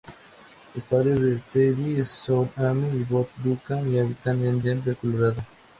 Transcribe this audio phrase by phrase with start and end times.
[0.73, 5.37] Los padres de Teddy son Amy y Bob Duncan y habita en Denver, Colorado.